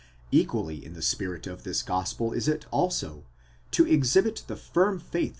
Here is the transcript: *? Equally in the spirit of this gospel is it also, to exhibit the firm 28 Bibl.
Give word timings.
*? 0.19 0.21
Equally 0.31 0.83
in 0.83 0.93
the 0.93 1.01
spirit 1.03 1.45
of 1.45 1.61
this 1.63 1.83
gospel 1.83 2.33
is 2.33 2.47
it 2.47 2.65
also, 2.71 3.23
to 3.69 3.85
exhibit 3.85 4.43
the 4.47 4.55
firm 4.57 4.99
28 4.99 5.09
Bibl. 5.13 5.29